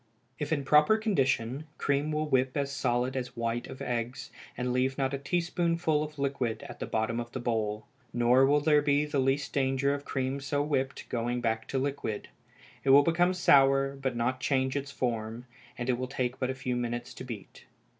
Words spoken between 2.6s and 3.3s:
solid